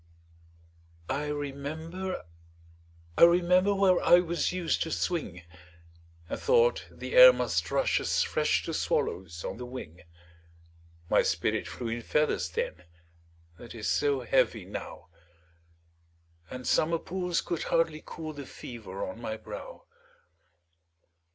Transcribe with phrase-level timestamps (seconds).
[1.11, 2.23] I remember,
[3.19, 5.43] I remember, Where I was used to swing,
[6.27, 10.01] And thought the air must rush as fresh To swallows on the wing;
[11.07, 12.85] My spirit flew in feathers then,
[13.59, 15.09] That is so heavy now,
[16.49, 19.85] And summer pools could hardly cool The fever on my brow!